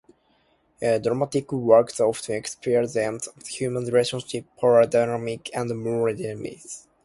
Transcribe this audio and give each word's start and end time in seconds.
Dramatic 0.79 1.51
works 1.51 1.99
often 1.99 2.33
explore 2.33 2.87
themes 2.87 3.27
of 3.27 3.45
human 3.45 3.85
relationships, 3.85 4.47
power 4.59 4.83
dynamics, 4.87 5.51
and 5.53 5.69
moral 5.79 6.15
dilemmas. 6.15 6.87